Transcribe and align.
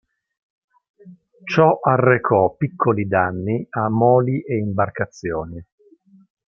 Ciò 1.43 1.77
arrecò 1.79 2.55
piccoli 2.55 3.05
danni 3.05 3.67
a 3.69 3.87
moli 3.87 4.41
e 4.43 4.57
imbarcazioni. 4.57 5.63